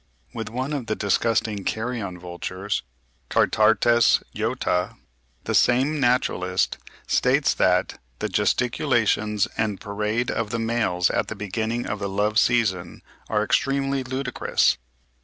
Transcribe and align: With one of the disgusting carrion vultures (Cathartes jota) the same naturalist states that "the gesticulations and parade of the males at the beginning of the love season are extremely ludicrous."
With 0.33 0.49
one 0.49 0.73
of 0.73 0.87
the 0.87 0.95
disgusting 0.95 1.63
carrion 1.63 2.17
vultures 2.17 2.81
(Cathartes 3.29 4.23
jota) 4.33 4.95
the 5.43 5.53
same 5.53 5.99
naturalist 5.99 6.79
states 7.05 7.53
that 7.53 7.99
"the 8.17 8.27
gesticulations 8.27 9.47
and 9.59 9.79
parade 9.79 10.31
of 10.31 10.49
the 10.49 10.57
males 10.57 11.11
at 11.11 11.27
the 11.27 11.35
beginning 11.35 11.85
of 11.85 11.99
the 11.99 12.09
love 12.09 12.39
season 12.39 13.03
are 13.29 13.43
extremely 13.43 14.03
ludicrous." 14.03 14.79